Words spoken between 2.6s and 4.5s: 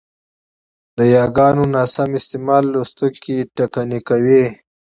لوستوونکی ټکنی کوي،